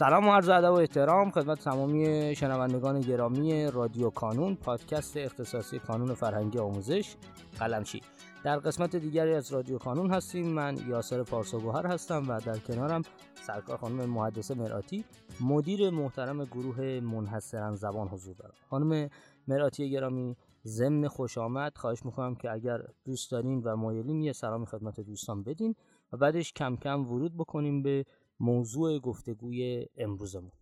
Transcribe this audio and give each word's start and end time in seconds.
سلام 0.00 0.28
و 0.28 0.32
عرض 0.32 0.48
ادب 0.48 0.70
و 0.70 0.74
احترام 0.74 1.30
خدمت 1.30 1.58
تمامی 1.58 2.34
شنوندگان 2.36 3.00
گرامی 3.00 3.66
رادیو 3.66 4.10
کانون 4.10 4.54
پادکست 4.54 5.16
اختصاصی 5.16 5.78
کانون 5.78 6.14
فرهنگی 6.14 6.58
آموزش 6.58 7.16
قلمچی. 7.58 8.00
در 8.44 8.58
قسمت 8.58 8.96
دیگری 8.96 9.34
از 9.34 9.52
رادیو 9.52 9.78
کانون 9.78 10.10
هستیم. 10.10 10.46
من 10.46 10.76
یاسر 10.88 11.22
پارساگوهر 11.22 11.86
هستم 11.86 12.28
و 12.28 12.40
در 12.40 12.58
کنارم 12.58 13.02
سرکار 13.34 13.76
خانم 13.76 14.10
محدثه 14.10 14.54
مراتی 14.54 15.04
مدیر 15.40 15.90
محترم 15.90 16.44
گروه 16.44 17.00
منحصرا 17.00 17.76
زبان 17.76 18.08
حضور 18.08 18.34
دارم. 18.34 18.54
خانم 18.70 19.10
مراتی 19.48 19.90
گرامی 19.90 20.36
ضمن 20.64 21.08
خوش 21.08 21.38
آمد. 21.38 21.72
خواهش 21.76 22.04
می‌کنم 22.04 22.34
که 22.34 22.50
اگر 22.50 22.82
دوست 23.04 23.30
دارین 23.30 23.62
و 23.64 23.76
مایلین 23.76 24.22
یه 24.22 24.32
سلامی 24.32 24.66
خدمت 24.66 25.00
دوستان 25.00 25.42
بدین 25.42 25.74
و 26.12 26.16
بعدش 26.16 26.52
کم 26.52 26.76
کم 26.76 27.06
ورود 27.12 27.36
بکنیم 27.36 27.82
به 27.82 28.04
موضوع 28.40 28.98
گفتگوی 28.98 29.86
امروزمون. 29.96 30.52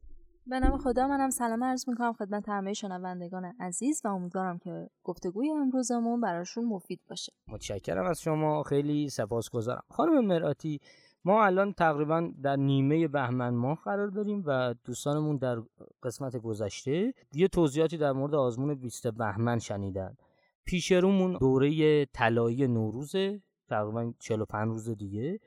به 0.47 0.61
نام 0.61 0.79
خدا 0.79 1.07
منم 1.07 1.31
سلام 1.31 1.65
عرض 1.65 1.89
می‌کنم 1.89 2.13
خدمت 2.13 2.49
همه 2.49 2.73
شنوندگان 2.73 3.45
عزیز 3.61 4.03
و 4.05 4.09
امیدوارم 4.09 4.59
که 4.59 4.91
گفتگوی 5.05 5.51
امروزمون 5.51 6.21
براشون 6.21 6.65
مفید 6.65 7.01
باشه. 7.09 7.33
متشکرم 7.49 8.07
از 8.07 8.21
شما 8.21 8.63
خیلی 8.63 9.09
سپاسگزارم. 9.09 9.83
خانم 9.91 10.27
مراتی 10.27 10.81
ما 11.25 11.45
الان 11.45 11.73
تقریبا 11.73 12.31
در 12.43 12.57
نیمه 12.57 13.09
بهمن 13.09 13.55
ماه 13.55 13.79
قرار 13.85 14.09
داریم 14.09 14.43
و 14.47 14.75
دوستانمون 14.85 15.37
در 15.37 15.63
قسمت 16.03 16.37
گذشته 16.37 17.15
یه 17.33 17.49
توضیحاتی 17.49 17.97
در 17.97 18.13
مورد 18.13 18.35
آزمون 18.35 18.75
20 18.75 19.07
بهمن 19.07 19.59
شنیدن. 19.59 20.17
پیش 20.65 20.93
رومون 20.93 21.37
دوره 21.41 22.05
طلایی 22.05 22.67
نوروزه 22.67 23.43
تقریبا 23.69 24.13
45 24.19 24.69
روز 24.69 24.89
دیگه. 24.89 25.41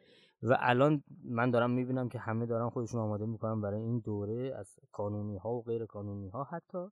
و 0.44 0.58
الان 0.60 1.04
من 1.24 1.52
دارم 1.52 1.72
می‌بینم 1.72 2.10
که 2.10 2.20
همه 2.20 2.46
دارن 2.46 2.70
خودشون 2.70 3.02
آماده 3.02 3.26
می‌کنن 3.26 3.62
برای 3.62 3.82
این 3.82 4.00
دوره 4.00 4.54
از 4.58 4.80
کانونی 4.92 5.38
ها 5.38 5.54
و 5.54 5.62
غیر 5.62 5.86
کانونی 5.86 6.30
ها 6.30 6.44
حتی. 6.44 6.88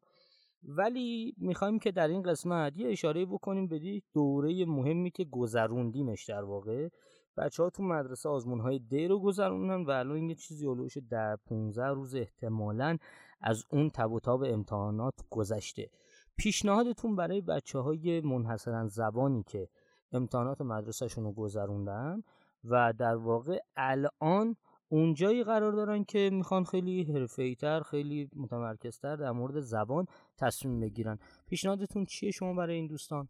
ولی 0.63 1.33
می‌خوایم 1.37 1.79
که 1.79 1.91
در 1.91 2.07
این 2.07 2.21
قسمت 2.21 2.77
یه 2.77 2.89
اشاره 2.89 3.25
بکنیم 3.25 3.67
به 3.67 4.01
دوره 4.13 4.65
مهمی 4.65 5.11
که 5.11 5.25
گذروندیمش 5.25 6.25
در 6.25 6.43
واقع. 6.43 6.89
بچه 7.37 7.63
ها 7.63 7.69
تو 7.69 7.83
مدرسه 7.83 8.29
آزمون 8.29 8.59
های 8.59 8.79
دی 8.79 9.07
رو 9.07 9.19
گذروندن 9.19 9.83
و 9.83 9.89
الان 9.89 10.29
یه 10.29 10.35
چیزی 10.35 10.67
علوش 10.67 10.97
در 11.09 11.35
15 11.35 11.87
روز 11.87 12.15
احتمالا 12.15 12.97
از 13.41 13.63
اون 13.71 13.89
تب 13.89 14.11
و 14.11 14.19
تاب 14.19 14.43
امتحانات 14.43 15.13
گذشته. 15.29 15.89
پیشنهادتون 16.37 17.15
برای 17.15 17.41
بچه 17.41 17.79
های 17.79 18.21
منحصرا 18.21 18.87
زبانی 18.87 19.43
که 19.43 19.69
امتحانات 20.11 20.61
مدرسهشون 20.61 21.23
رو 21.23 21.31
گذروندن 21.31 22.23
و 22.63 22.93
در 22.99 23.15
واقع 23.15 23.59
الان 23.77 24.55
اونجایی 24.89 25.43
قرار 25.43 25.71
دارن 25.71 26.03
که 26.03 26.29
می‌خوان 26.33 26.63
خیلی 26.63 27.27
تر 27.55 27.81
خیلی 27.81 28.29
متمرکزتر 28.35 29.15
در 29.15 29.31
مورد 29.31 29.59
زبان 29.59 30.05
تصمیم 30.37 30.79
بگیرن. 30.79 31.19
پیشنهادتون 31.47 32.05
چیه 32.05 32.31
شما 32.31 32.53
برای 32.53 32.75
این 32.75 32.87
دوستان؟ 32.87 33.29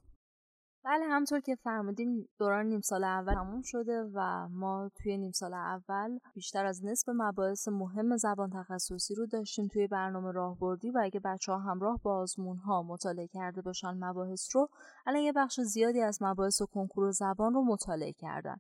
بله 0.84 1.06
همطور 1.06 1.40
که 1.40 1.56
فرمودین 1.56 2.28
دوران 2.38 2.66
نیم 2.66 2.82
سال 2.82 3.04
اول 3.04 3.34
تموم 3.34 3.62
شده 3.62 4.04
و 4.14 4.48
ما 4.48 4.92
توی 4.96 5.18
نیم 5.18 5.32
سال 5.32 5.54
اول 5.54 6.20
بیشتر 6.34 6.66
از 6.66 6.86
نصف 6.86 7.10
مباحث 7.16 7.68
مهم 7.68 8.18
زبان 8.18 8.50
تخصصی 8.50 9.16
رو 9.16 9.26
داشتیم 9.26 9.68
توی 9.68 9.88
برنامه 9.88 10.32
راهبردی 10.32 10.90
و 10.90 11.00
اگه 11.04 11.20
بچه 11.20 11.52
ها 11.52 11.58
همراه 11.58 12.00
با 12.04 12.18
آزمون 12.18 12.58
ها 12.58 12.84
مطالعه 12.84 13.28
کرده 13.28 13.62
باشن 13.62 14.04
مباحث 14.04 14.56
رو 14.56 14.70
الان 15.08 15.22
یه 15.22 15.34
بخش 15.34 15.60
زیادی 15.60 16.02
از 16.02 16.22
مباحث 16.22 16.62
و 16.62 16.66
کنکور 16.66 17.12
زبان 17.12 17.54
رو 17.54 17.64
مطالعه 17.64 18.14
کردن. 18.14 18.58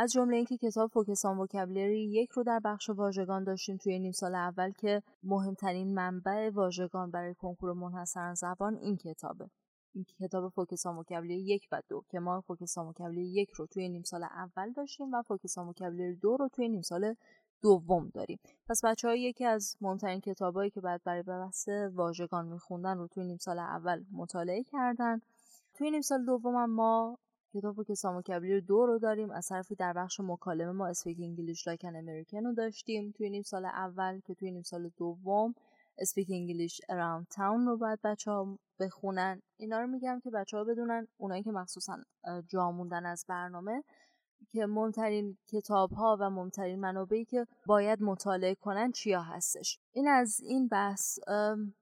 از 0.00 0.12
جمله 0.12 0.36
اینکه 0.36 0.56
کتاب 0.56 0.90
فوکسان 0.90 1.38
وکبلری 1.38 2.04
یک 2.04 2.30
رو 2.30 2.42
در 2.42 2.60
بخش 2.64 2.90
واژگان 2.90 3.44
داشتیم 3.44 3.76
توی 3.76 3.98
نیم 3.98 4.12
سال 4.12 4.34
اول 4.34 4.70
که 4.70 5.02
مهمترین 5.22 5.94
منبع 5.94 6.50
واژگان 6.50 7.10
برای 7.10 7.34
کنکور 7.34 7.72
منحصرا 7.72 8.34
زبان 8.34 8.76
این 8.76 8.96
کتابه. 8.96 9.50
این 9.94 10.04
کتاب 10.04 10.48
فوکسان 10.48 10.96
وکبلری 10.96 11.40
یک 11.40 11.68
و 11.72 11.82
دو 11.88 12.04
که 12.08 12.18
ما 12.18 12.40
فوکسان 12.40 12.86
وکبلری 12.86 13.28
یک 13.28 13.50
رو 13.50 13.66
توی 13.66 13.88
نیم 13.88 14.02
سال 14.02 14.24
اول 14.24 14.72
داشتیم 14.72 15.14
و 15.14 15.22
فوکسان 15.22 15.68
وکبلری 15.68 16.16
دو 16.16 16.36
رو 16.36 16.48
توی 16.48 16.68
نیم 16.68 16.82
سال 16.82 17.14
دوم 17.62 18.08
داریم. 18.14 18.38
پس 18.68 18.84
بچه 18.84 19.18
یکی 19.18 19.44
از 19.44 19.76
مهمترین 19.80 20.20
کتابایی 20.20 20.70
که 20.70 20.80
بعد 20.80 21.02
برای 21.04 21.22
بحث 21.22 21.68
واژگان 21.92 22.46
میخوندن 22.46 22.98
رو 22.98 23.08
توی 23.08 23.24
نیم 23.24 23.38
سال 23.38 23.58
اول 23.58 24.04
مطالعه 24.12 24.62
کردن. 24.62 25.20
توی 25.74 25.90
نیم 25.90 26.00
سال 26.00 26.24
دوم 26.24 26.64
ما 26.64 27.18
کتاب 27.54 27.82
که 27.82 27.94
سامو 27.94 28.22
vocabulary 28.22 28.60
دو 28.60 28.86
رو 28.86 28.98
داریم. 28.98 29.30
از 29.30 29.48
طرفی 29.48 29.74
در 29.74 29.92
بخش 29.92 30.20
مکالمه 30.20 30.72
ما 30.72 30.86
Speak 30.86 31.18
English 31.20 31.66
Like 31.66 31.86
an 31.86 31.96
American 31.96 32.44
رو 32.44 32.54
داشتیم. 32.54 33.12
توی 33.16 33.30
نیم 33.30 33.42
سال 33.42 33.64
اول 33.64 34.20
که 34.20 34.34
توی 34.34 34.50
نیم 34.50 34.62
سال 34.62 34.90
دوم 34.96 35.54
Speak 35.98 36.28
English 36.30 36.80
Around 36.88 37.26
Town 37.30 37.66
رو 37.66 37.76
باید 37.76 37.98
بچه 38.04 38.30
ها 38.30 38.58
بخونن. 38.80 39.42
اینا 39.56 39.80
رو 39.80 39.86
میگم 39.86 40.20
که 40.24 40.30
بچه 40.30 40.56
ها 40.56 40.64
بدونن. 40.64 41.08
اونایی 41.16 41.42
که 41.42 41.50
مخصوصا 41.50 41.98
جا 42.48 42.70
موندن 42.70 43.06
از 43.06 43.24
برنامه. 43.28 43.84
که 44.52 44.66
مهمترین 44.66 45.36
کتاب 45.48 45.92
ها 45.92 46.16
و 46.20 46.30
مهمترین 46.30 46.80
منابعی 46.80 47.24
که 47.24 47.46
باید 47.66 48.02
مطالعه 48.02 48.54
کنن 48.54 48.92
چیا 48.92 49.22
هستش؟ 49.22 49.78
این 49.92 50.08
از 50.08 50.40
این 50.40 50.68
بحث 50.68 51.18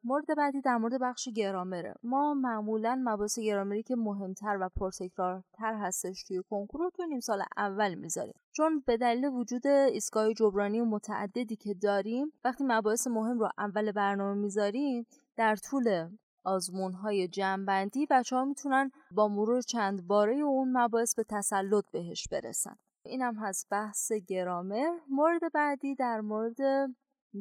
مورد 0.05 0.37
بعدی 0.37 0.61
در 0.61 0.77
مورد 0.77 1.01
بخش 1.01 1.29
گرامره. 1.29 1.95
ما 2.03 2.35
معمولا 2.35 3.03
مباحث 3.05 3.39
گرامری 3.39 3.83
که 3.83 3.97
مهمتر 3.97 4.59
و 4.61 4.69
پرتکرارتر 4.69 5.75
هستش 5.75 6.25
توی 6.25 6.43
کنکور 6.51 6.81
رو 6.81 6.91
توی 6.91 7.07
نیم 7.07 7.21
سال 7.21 7.43
اول 7.57 7.95
می‌ذاریم. 7.95 8.35
چون 8.53 8.83
به 8.87 8.97
دلیل 8.97 9.25
وجود 9.25 9.67
ایستگاه 9.67 10.35
جبرانی 10.35 10.81
و 10.81 10.85
متعددی 10.85 11.57
که 11.57 11.75
داریم 11.75 12.33
وقتی 12.45 12.65
مباحث 12.67 13.07
مهم 13.07 13.39
رو 13.39 13.49
اول 13.59 13.93
برنامه 13.93 14.41
می‌ذاریم 14.41 15.07
در 15.37 15.57
طول 15.57 16.09
آزمون 16.47 16.93
های 16.93 17.29
جمعبندی 17.29 18.07
بچه 18.11 18.37
ها 18.37 18.45
می‌تونن 18.45 18.91
با 19.11 19.29
مرور 19.29 19.63
چند 19.63 20.07
باره 20.07 20.35
اون 20.35 20.79
مباحث 20.79 21.15
به 21.15 21.25
تسلط 21.29 21.85
بهش 21.91 22.29
برسن. 22.29 22.77
اینم 23.05 23.35
هست 23.35 23.67
بحث 23.71 24.13
گرامر. 24.13 24.91
مورد 25.11 25.53
بعدی 25.55 25.95
در 25.95 26.21
مورد 26.21 26.91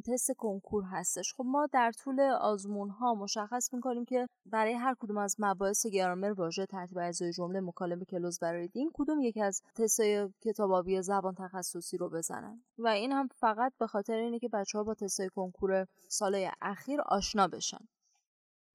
تست 0.06 0.32
کنکور 0.32 0.84
هستش. 0.84 1.34
خب 1.34 1.44
ما 1.48 1.68
در 1.72 1.92
طول 1.92 2.20
آزمون 2.22 2.90
ها 2.90 3.14
مشخص 3.14 3.74
می‌کنیم 3.74 4.06
که 4.06 4.28
برای 4.46 4.74
هر 4.74 4.96
کدوم 5.00 5.18
از 5.18 5.36
مباحث 5.40 5.86
گرامر 5.86 6.32
واژه 6.32 6.66
ترتیب 6.66 6.98
اجزای 6.98 7.32
جمله 7.32 7.62
مکالمه 7.62 8.06
کلوز 8.06 8.40
برای 8.40 8.68
دین 8.68 8.92
کدوم 8.94 9.22
یکی 9.22 9.42
از 9.42 9.62
تستای 9.76 10.30
کتابابی 10.42 11.02
زبان 11.02 11.36
تخصصی 11.36 11.98
رو 11.98 12.10
بزنن. 12.10 12.64
و 12.78 12.88
این 12.88 13.12
هم 13.12 13.28
فقط 13.28 13.74
به 13.80 13.88
خاطر 13.88 14.14
اینه 14.14 14.40
که 14.40 14.50
بچه 14.50 14.78
ها 14.78 14.84
با 14.84 14.94
تستای 14.94 15.30
کنکور 15.30 15.88
سالهای 16.10 16.52
اخیر 16.62 17.02
آشنا 17.02 17.48
بشن. 17.48 17.88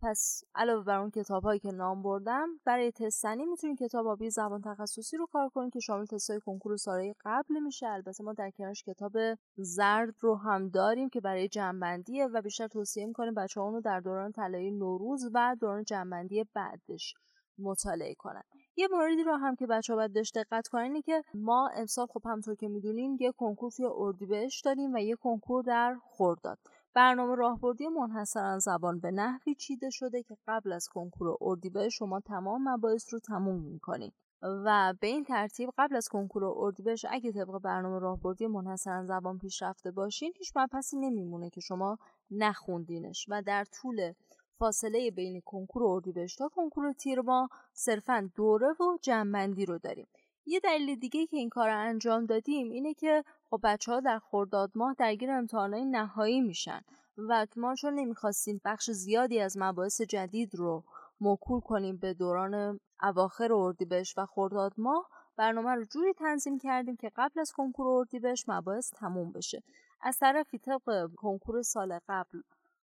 پس 0.02 0.42
علاوه 0.54 0.84
بر 0.84 0.98
اون 0.98 1.10
کتاب 1.10 1.42
هایی 1.42 1.60
که 1.60 1.72
نام 1.72 2.02
بردم 2.02 2.48
برای 2.64 2.92
تستنی 2.92 3.46
می‌تونید 3.46 3.78
کتاب 3.78 4.06
آبی 4.06 4.30
زبان 4.30 4.60
تخصصی 4.60 5.16
رو 5.16 5.26
کار 5.26 5.48
کنید 5.48 5.72
که 5.72 5.80
شامل 5.80 6.04
تستای 6.06 6.40
کنکور 6.40 6.76
سالهای 6.76 7.14
قبل 7.24 7.58
میشه. 7.58 7.86
البته 7.86 8.24
ما 8.24 8.32
در 8.32 8.50
کنارش 8.50 8.82
کتاب 8.82 9.12
زرد 9.56 10.14
رو 10.20 10.34
هم 10.36 10.68
داریم 10.68 11.08
که 11.08 11.20
برای 11.20 11.48
جنبندیه 11.48 12.26
و 12.26 12.42
بیشتر 12.42 12.68
توصیه 12.68 13.06
می‌کنیم 13.06 13.34
بچه 13.34 13.60
رو 13.60 13.80
در 13.80 14.00
دوران 14.00 14.32
طلایی 14.32 14.70
نوروز 14.70 15.30
و 15.34 15.56
دوران 15.60 15.84
جنبندی 15.84 16.44
بعدش 16.54 17.14
مطالعه 17.58 18.14
کنن. 18.14 18.42
یه 18.76 18.88
موردی 18.90 19.22
رو 19.22 19.36
هم 19.36 19.56
که 19.56 19.66
بچه 19.66 19.92
ها 19.92 19.96
باید 19.96 20.12
بهش 20.12 20.32
دقت 20.34 20.68
کنن 20.68 20.82
اینه 20.82 21.02
که 21.02 21.22
ما 21.34 21.70
امسال 21.74 22.06
خب 22.06 22.22
همطور 22.24 22.54
که 22.54 22.68
می‌دونین 22.68 23.18
یه 23.20 23.32
کنکور 23.32 23.70
توی 23.70 23.86
اردیبهشت 23.96 24.64
داریم 24.64 24.94
و 24.94 24.98
یه 24.98 25.16
کنکور 25.16 25.62
در 25.62 25.96
خرداد. 26.10 26.58
برنامه 26.94 27.34
راهبردی 27.34 27.88
منحصرا 27.88 28.58
زبان 28.58 29.00
به 29.00 29.10
نحوی 29.10 29.54
چیده 29.54 29.90
شده 29.90 30.22
که 30.22 30.36
قبل 30.46 30.72
از 30.72 30.88
کنکور 30.88 31.36
اردیبهشت 31.40 31.96
شما 31.96 32.20
تمام 32.20 32.68
مباحث 32.68 33.12
رو 33.12 33.18
تموم 33.18 33.62
می‌کنید. 33.62 34.12
و 34.42 34.94
به 35.00 35.06
این 35.06 35.24
ترتیب 35.24 35.70
قبل 35.78 35.96
از 35.96 36.08
کنکور 36.08 36.44
اردیبهشت 36.44 37.06
اگه 37.10 37.32
طبق 37.32 37.58
برنامه 37.58 37.98
راهبردی 37.98 38.46
منحصرا 38.46 39.06
زبان 39.06 39.38
پیش 39.38 39.62
رفته 39.62 39.90
باشین 39.90 40.32
هیچ 40.38 40.52
مبحثی 40.56 40.96
نمیمونه 40.96 41.50
که 41.50 41.60
شما 41.60 41.98
نخوندینش. 42.30 43.26
و 43.28 43.42
در 43.42 43.64
طول 43.64 44.12
فاصله 44.58 45.10
بین 45.10 45.40
کنکور 45.40 45.82
اردیبهشت 45.84 46.38
تا 46.38 46.48
کنکور 46.48 46.92
تیر 46.92 47.20
ما 47.20 47.48
صرفا 47.72 48.30
دوره 48.34 48.68
و 48.68 48.98
جنبندی 49.02 49.66
رو 49.66 49.78
داریم. 49.78 50.06
یه 50.46 50.60
دلیل 50.60 50.98
دیگه 50.98 51.26
که 51.26 51.36
این 51.36 51.48
کار 51.48 51.68
انجام 51.68 52.26
دادیم 52.26 52.70
اینه 52.70 52.94
که 52.94 53.24
خب 53.50 53.60
بچه 53.64 53.92
ها 53.92 54.00
در 54.00 54.18
خورداد 54.18 54.70
ماه 54.74 54.94
درگیر 54.94 55.30
امتحانات 55.30 55.82
نهایی 55.82 56.40
میشن 56.40 56.80
و 57.18 57.46
ما 57.56 57.74
چون 57.74 57.94
نمی‌خواستیم 57.94 58.60
بخش 58.64 58.90
زیادی 58.90 59.40
از 59.40 59.56
مباحث 59.58 60.00
جدید 60.00 60.54
رو 60.54 60.84
موکول 61.20 61.60
کنیم 61.60 61.96
به 61.96 62.14
دوران 62.14 62.80
اواخر 63.02 63.52
اردیبهشت 63.52 64.18
و 64.18 64.26
خرداد 64.26 64.72
ماه 64.78 65.08
برنامه 65.36 65.74
رو 65.74 65.84
جوری 65.84 66.12
تنظیم 66.12 66.58
کردیم 66.58 66.96
که 66.96 67.10
قبل 67.16 67.40
از 67.40 67.52
کنکور 67.52 67.86
اردیبهشت 67.88 68.48
مباحث 68.48 68.90
تموم 68.90 69.32
بشه. 69.32 69.62
از 70.00 70.18
طرفی 70.18 70.58
طبق 70.58 71.10
کنکور 71.16 71.62
سال 71.62 71.98
قبل 72.08 72.42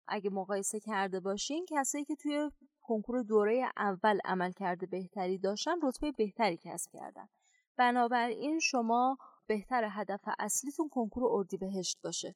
اگه 0.09 0.31
مقایسه 0.31 0.81
کرده 0.81 1.21
باشین 1.21 1.67
کسایی 1.69 2.05
که 2.05 2.17
توی 2.17 2.51
کنکور 2.83 3.23
دوره 3.23 3.71
اول 3.77 4.19
عمل 4.25 4.53
کرده 4.53 4.87
بهتری 4.87 5.39
داشتن 5.39 5.77
رتبه 5.83 6.13
بهتری 6.13 6.57
کسب 6.57 6.91
کردن. 6.93 7.29
بنابراین 7.77 8.59
شما 8.59 9.19
بهتر 9.47 9.89
هدف 9.91 10.29
اصلیتون 10.39 10.89
کنکور 10.89 11.25
اردیبهشت 11.27 11.99
باشه 12.05 12.35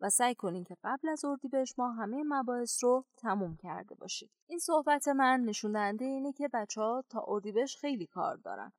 و 0.00 0.10
سعی 0.10 0.34
کنین 0.34 0.64
که 0.64 0.76
قبل 0.84 1.08
از 1.08 1.24
اردیبهشت 1.24 1.78
ما 1.78 1.92
همه 1.92 2.22
مباحث 2.26 2.84
رو 2.84 3.04
تموم 3.16 3.56
کرده 3.56 3.94
باشید. 3.94 4.30
این 4.46 4.58
صحبت 4.58 5.08
من 5.08 5.40
نشون 5.40 5.72
دهنده 5.72 6.04
اینه 6.04 6.32
که 6.32 6.48
بچه 6.48 6.80
ها 6.80 7.04
تا 7.08 7.24
اردیبهشت 7.28 7.78
خیلی 7.78 8.06
کار 8.06 8.36
دارن 8.36 8.72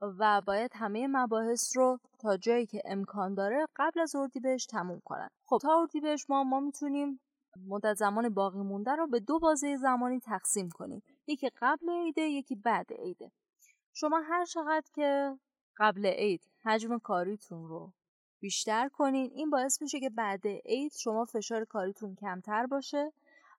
و 0.00 0.40
باید 0.40 0.70
همه 0.74 1.06
مباحث 1.06 1.76
رو 1.76 1.98
تا 2.18 2.36
جایی 2.36 2.66
که 2.66 2.82
امکان 2.84 3.34
داره 3.34 3.66
قبل 3.76 4.00
از 4.00 4.14
اردیبهشت 4.16 4.70
تموم 4.70 5.00
کنن. 5.04 5.28
خب 5.44 5.58
تا 5.62 5.80
اردیبهشت 5.80 6.30
ما 6.30 6.44
ما 6.44 6.60
می‌تونیم 6.60 7.20
مدت 7.68 7.94
زمان 7.94 8.28
باقی 8.28 8.58
مونده 8.58 8.90
رو 8.90 9.06
به 9.06 9.20
دو 9.20 9.38
بازه 9.38 9.76
زمانی 9.76 10.20
تقسیم 10.20 10.70
کنیم. 10.70 11.02
یکی 11.26 11.50
قبل 11.60 11.90
عیده 11.90 12.22
یکی 12.22 12.54
بعد 12.54 12.92
عیده. 12.92 13.32
شما 13.92 14.20
هر 14.20 14.44
چقدر 14.44 14.90
که 14.94 15.38
قبل 15.78 16.06
عید 16.06 16.40
حجم 16.64 16.98
کاریتون 16.98 17.68
رو 17.68 17.92
بیشتر 18.40 18.88
کنین. 18.88 19.30
این 19.34 19.50
باعث 19.50 19.82
میشه 19.82 20.00
که 20.00 20.10
بعد 20.10 20.46
عید 20.46 20.92
شما 20.92 21.24
فشار 21.24 21.64
کاریتون 21.64 22.14
کمتر 22.14 22.66
باشه 22.66 23.12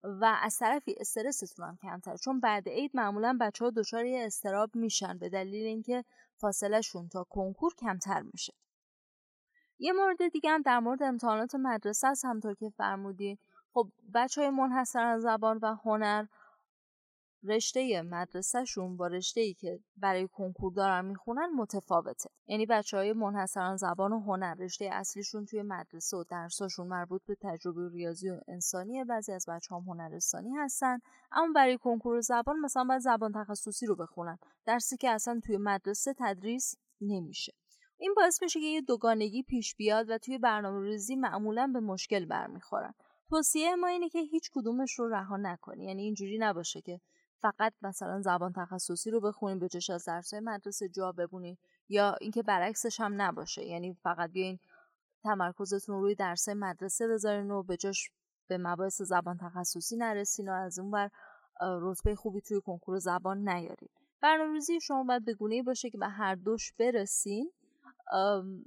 و 0.04 0.38
از 0.42 0.57
طرفی 0.57 0.95
استرستون 1.00 1.66
هم 1.66 1.77
کمتر. 1.77 2.18
چون 2.18 2.39
بعد 2.39 2.69
عید 2.69 2.92
معمولا 2.94 3.38
بچه 3.42 3.66
ها 3.66 3.71
دچار 3.71 4.06
یه 4.06 4.25
استراب 4.25 4.75
میشن 4.75 5.18
به 5.18 5.30
دلیل 5.30 5.66
اینکه 5.66 6.04
فاصلهشون 6.38 7.07
تا 7.10 7.24
کنکور 7.24 7.74
کمتر 7.75 8.21
میشه. 8.21 8.54
یه 9.80 9.94
مورد 9.94 10.27
دیگه 10.27 10.50
هم 10.50 10.62
در 10.62 10.80
مورد 10.80 11.04
امتحانات 11.04 11.56
مدرسه 11.56 12.07
است 12.07 12.25
همطور 12.25 12.54
که 12.54 12.69
فرمودین. 12.69 13.38
خب 13.74 13.88
بچه 14.13 14.42
های 14.42 14.50
منحصر 14.50 15.19
زبان 15.19 15.60
و 15.62 15.75
هنر 15.86 16.25
رشته 17.44 18.01
مدرسهشون 18.01 18.97
با 18.97 19.07
رشته 19.07 19.41
ای 19.41 19.53
که 19.53 19.80
برای 19.97 20.27
کنکور 20.27 20.74
دارن 20.74 21.06
می‌خونن 21.06 21.50
متفاوته. 21.56 22.30
یعنی 22.47 22.65
بچه 22.65 22.97
های 22.97 23.13
منحصران 23.13 23.77
زبان 23.77 24.13
و 24.13 24.19
هنر 24.19 24.53
رشته 24.53 24.89
اصلیشون 24.91 25.45
توی 25.45 25.62
مدرسه 25.62 26.18
و 26.18 26.24
درساشون 26.24 26.88
مربوط 26.88 27.21
به 27.27 27.36
تجربه 27.41 27.89
ریاضی 27.89 28.30
و 28.30 28.39
انسانی 28.47 29.03
بعضی 29.03 29.31
از 29.31 29.45
بچه 29.50 29.75
هم 29.75 29.81
هنرستانی 29.81 30.56
هستن 30.57 31.00
اما 31.31 31.53
برای 31.53 31.77
کنکور 31.77 32.21
زبان 32.21 32.59
مثلا 32.59 32.83
باید 32.83 33.01
زبان 33.01 33.31
تخصصی 33.31 33.85
رو 33.85 33.95
بخونن. 33.95 34.38
درسی 34.65 34.97
که 34.97 35.09
اصلا 35.09 35.39
توی 35.45 35.57
مدرسه 35.57 36.13
تدریس 36.19 36.75
نمیشه. 37.01 37.53
این 37.97 38.13
باعث 38.18 38.44
میشه 38.44 38.59
که 38.59 38.65
یه 38.65 38.81
دوگانگی 38.81 39.44
پیش 39.44 39.75
بیاد 39.75 40.09
و 40.09 40.18
توی 40.18 40.38
برنامه 40.38 40.85
ریزی 40.85 41.15
معمولا 41.15 41.68
به 41.74 41.80
مشکل 41.80 42.25
برمیخورن. 42.25 42.94
توصیه 43.30 43.75
ما 43.75 43.88
اینه 43.88 44.09
که 44.09 44.19
هیچ 44.19 44.50
کدومش 44.53 45.00
رو 45.00 45.09
رها 45.09 45.38
نکنی. 45.38 45.85
یعنی 45.85 46.01
اینجوری 46.01 46.38
نباشه 46.38 46.81
که 46.81 47.00
فقط 47.41 47.74
مثلا 47.81 48.21
زبان 48.21 48.53
تخصصی 48.53 49.12
رو 49.12 49.21
بخونین 49.21 49.59
به 49.59 49.68
جاش 49.68 49.89
از 49.89 50.06
درسای 50.06 50.39
مدرسه 50.39 50.89
جا 50.89 51.12
ببونین 51.12 51.57
یا 51.89 52.15
اینکه 52.21 52.44
برعکسش 52.44 53.00
هم 53.00 53.21
نباشه. 53.21 53.65
یعنی 53.65 53.94
فقط 54.03 54.31
بیاین 54.31 54.59
تمرکزتون 55.24 56.01
روی 56.01 56.15
درسای 56.15 56.53
مدرسه 56.53 57.07
بذارین 57.07 57.51
و 57.51 57.63
به 57.63 57.77
جاش 57.77 58.09
به 58.47 58.57
مباحث 58.57 59.01
زبان 59.01 59.38
تخصصی 59.38 59.97
نرسین 59.97 60.50
و 60.50 60.53
از 60.53 60.80
اون 60.80 60.91
بر 60.91 61.09
رتبه 61.62 62.15
خوبی 62.15 62.41
توی 62.41 62.62
کنکور 62.62 63.00
زبان 63.00 63.50
نیارین. 63.50 63.89
برنامه‌ریزی 64.21 64.81
شما 64.81 65.03
باید 65.03 65.25
به 65.25 65.33
گونه 65.33 65.63
باشه 65.63 65.89
که 65.89 65.97
به 65.97 66.07
هر 66.07 66.35
دوش 66.35 66.74
برسین. 66.74 67.51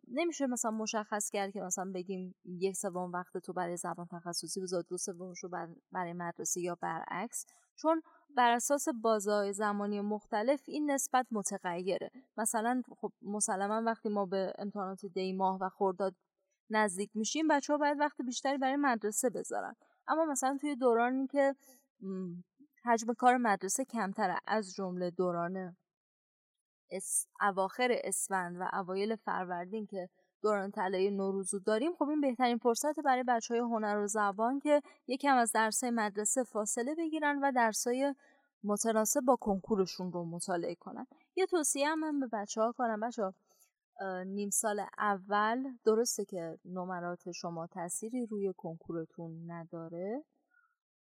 نمیشه 0.08 0.46
مثلا 0.46 0.70
مشخص 0.70 1.30
کرد 1.30 1.52
که 1.52 1.60
مثلا 1.60 1.92
بگیم 1.94 2.34
یک 2.44 2.76
سوم 2.76 3.12
وقت 3.12 3.38
تو 3.38 3.52
برای 3.52 3.76
زبان 3.76 4.06
تخصصی 4.06 4.60
بذار 4.60 4.82
دو 4.82 4.98
سومش 4.98 5.38
رو 5.38 5.50
برای 5.92 6.12
مدرسه 6.12 6.60
یا 6.60 6.74
برعکس. 6.74 7.46
چون 7.76 8.02
بر 8.36 8.50
اساس 8.50 8.88
بازهای 9.02 9.52
زمانی 9.52 10.00
مختلف 10.00 10.62
این 10.66 10.90
نسبت 10.90 11.26
متغیره 11.30 12.10
مثلا 12.36 12.82
خب 13.00 13.12
مسلما 13.22 13.82
وقتی 13.86 14.08
ما 14.08 14.26
به 14.26 14.52
امتحانات 14.58 15.06
دی 15.06 15.32
ماه 15.32 15.58
و 15.60 15.68
خرداد 15.68 16.14
نزدیک 16.70 17.10
میشیم 17.14 17.48
بچه 17.48 17.72
ها 17.72 17.78
باید 17.78 18.00
وقت 18.00 18.22
بیشتری 18.22 18.58
برای 18.58 18.76
مدرسه 18.76 19.30
بذارن 19.30 19.74
اما 20.08 20.24
مثلا 20.24 20.58
توی 20.60 20.76
دورانی 20.76 21.26
که 21.26 21.54
حجم 22.84 23.14
کار 23.14 23.36
مدرسه 23.36 23.84
کمتره 23.84 24.36
از 24.46 24.74
جمله 24.74 25.10
دوران. 25.10 25.76
اواخر 27.40 27.96
اسفند 28.04 28.56
و 28.60 28.68
اوایل 28.72 29.16
فروردین 29.16 29.86
که 29.86 30.08
دوران 30.42 30.70
طلایی 30.70 31.10
نوروزو 31.10 31.58
داریم 31.58 31.92
خب 31.94 32.08
این 32.08 32.20
بهترین 32.20 32.58
فرصت 32.58 33.00
برای 33.00 33.24
بچه 33.28 33.54
های 33.54 33.60
هنر 33.60 33.98
و 33.98 34.06
زبان 34.06 34.58
که 34.60 34.82
یکم 35.06 35.36
از 35.36 35.52
درسای 35.52 35.90
مدرسه 35.90 36.44
فاصله 36.44 36.94
بگیرن 36.94 37.38
و 37.42 37.52
درسای 37.52 38.14
متناسب 38.64 39.20
با 39.20 39.36
کنکورشون 39.36 40.12
رو 40.12 40.24
مطالعه 40.24 40.74
کنن. 40.74 41.06
یه 41.36 41.46
توصیه 41.46 41.88
هم 41.88 41.98
من 41.98 42.20
به 42.20 42.26
بچه 42.32 42.60
ها 42.60 42.72
کنم. 42.72 43.00
بچه 43.00 43.22
ها 43.22 43.34
نیم 44.26 44.50
سال 44.50 44.86
اول 44.98 45.64
درسته 45.84 46.24
که 46.24 46.58
نمرات 46.64 47.32
شما 47.32 47.66
تأثیری 47.66 48.26
روی 48.26 48.52
کنکورتون 48.56 49.50
نداره 49.50 50.24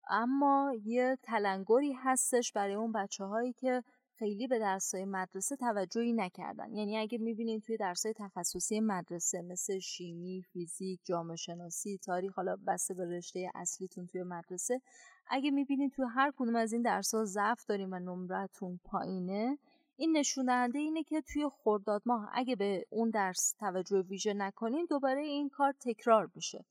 اما 0.09 0.73
یه 0.83 1.17
تلنگری 1.23 1.93
هستش 1.93 2.51
برای 2.51 2.73
اون 2.73 2.91
بچه 2.91 3.23
هایی 3.25 3.53
که 3.53 3.83
خیلی 4.19 4.47
به 4.47 4.59
درسای 4.59 5.05
مدرسه 5.05 5.55
توجهی 5.55 6.13
نکردن. 6.13 6.73
یعنی 6.73 6.97
اگه 6.97 7.17
می‌بینین 7.17 7.61
توی 7.61 7.77
درسای 7.77 8.13
تخصصی 8.13 8.79
مدرسه 8.79 9.41
مثل 9.41 9.79
شیمی، 9.79 10.43
فیزیک، 10.53 10.99
جامعه 11.03 11.35
شناسی، 11.35 11.97
تاریخ 11.97 12.33
حالا 12.35 12.57
بسته 12.67 12.93
به 12.93 13.17
رشته 13.17 13.51
اصلیتون 13.55 14.07
توی 14.07 14.23
مدرسه 14.23 14.81
اگه 15.29 15.51
می‌بینین 15.51 15.89
توی 15.89 16.05
هر 16.15 16.31
کدوم 16.37 16.55
از 16.55 16.73
این 16.73 16.81
درسها 16.81 17.25
ضعف 17.25 17.65
داریم 17.65 17.91
و 17.91 17.99
نمرتون 17.99 18.79
پایینه 18.83 19.57
این 19.95 20.17
نشون 20.17 20.49
اینه 20.75 21.03
که 21.03 21.21
توی 21.21 21.49
خرداد 21.63 22.01
ماه 22.05 22.29
اگه 22.33 22.55
به 22.55 22.85
اون 22.89 23.09
درس 23.09 23.55
توجه 23.59 24.01
ویژه 24.01 24.33
نکنین 24.33 24.87
دوباره 24.89 25.21
این 25.21 25.49
کار 25.49 25.73
تکرار 25.79 26.29
میشه. 26.35 26.65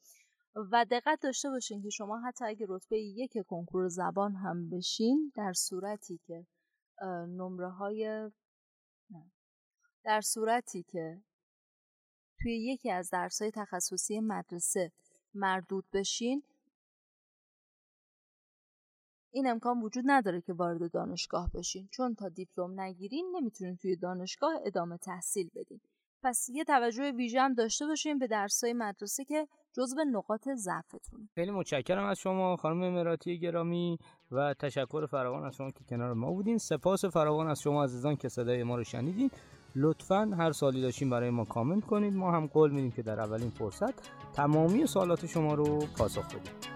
و 0.73 0.87
دقت 0.91 1.21
داشته 1.21 1.51
باشین 1.51 1.83
که 1.83 1.91
شما 1.91 2.21
حتی 2.21 2.45
اگه 2.45 2.67
رتبه 2.69 3.01
یک 3.01 3.39
کنکور 3.49 3.89
زبان 3.89 4.35
هم 4.35 4.71
بشین 4.71 5.33
در 5.35 5.53
صورتی 5.53 6.21
که 6.27 6.47
نمره 7.29 7.71
های 7.71 8.31
در 10.05 10.21
صورتی 10.21 10.83
که 10.83 11.23
توی 12.41 12.59
یکی 12.59 12.91
از 12.91 13.11
درس 13.11 13.43
های 13.43 13.51
تخصصی 13.51 14.21
مدرسه 14.21 14.93
مردود 15.35 15.85
بشین 15.93 16.43
این 19.37 19.47
امکان 19.47 19.83
وجود 19.83 20.05
نداره 20.07 20.41
که 20.41 20.53
وارد 20.53 20.91
دانشگاه 20.91 21.51
بشین. 21.55 21.89
چون 21.89 22.15
تا 22.15 22.29
دیپلم 22.29 22.81
نگیرین 22.81 23.33
نمی‌تونین 23.37 23.77
توی 23.77 23.97
دانشگاه 23.97 24.53
ادامه 24.65 24.99
تحصیل 24.99 25.51
بدین. 25.55 25.81
پس 26.23 26.49
یه 26.49 26.65
توجه 26.65 27.13
ویژه 27.13 27.41
هم 27.41 27.55
داشته 27.55 27.87
باشین 27.87 28.19
به 28.19 28.27
درسای 28.27 28.73
مدرسه 28.73 29.25
که 29.25 29.49
جزو 29.73 30.05
نقاط 30.13 30.49
ضعفتون 30.49 31.29
خیلی 31.35 31.51
متشکرم 31.51 32.05
از 32.05 32.19
شما 32.19 32.57
خانم 32.57 32.83
امراتی 32.83 33.39
گرامی 33.39 33.99
و 34.31 34.55
تشکر 34.55 35.07
فراوان 35.07 35.45
از 35.45 35.55
شما 35.55 35.71
که 35.71 35.85
کنار 35.89 36.13
ما 36.13 36.33
بودین. 36.33 36.59
سپاس 36.59 37.05
فراوان 37.05 37.49
از 37.49 37.61
شما 37.61 37.85
عزیزان 37.85 38.17
که 38.17 38.29
صدای 38.29 38.63
ما 38.63 38.77
رو 38.77 38.85
شنیدین. 38.85 39.31
لطفا 39.75 40.31
هر 40.39 40.53
سالی 40.53 40.83
داشتین 40.83 41.11
برای 41.11 41.31
ما 41.31 41.45
کامنت 41.45 41.85
کنید. 41.85 42.15
ما 42.15 42.33
هم 42.33 42.47
قول 42.47 42.71
میدیم 42.71 42.91
که 42.91 43.03
در 43.03 43.21
اولین 43.21 43.51
فرصت 43.51 43.95
تمامی 44.33 44.87
سوالات 44.87 45.27
شما 45.27 45.55
رو 45.55 45.79
پاسخ 45.99 46.27
بدیم. 46.27 46.76